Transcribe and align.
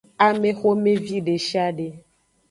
Amexomevi 0.27 1.17
deshiade. 1.27 1.87